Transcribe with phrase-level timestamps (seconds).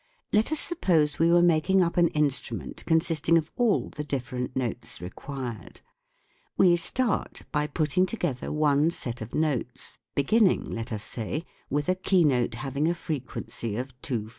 [0.33, 4.55] Let us suppose we were making up an instrument con sisting of all the different
[4.55, 5.81] notes required.
[6.57, 11.93] We start by putting together one set of notes, beginning, let us say, with a
[11.93, 14.29] keynote having a frequency of 256.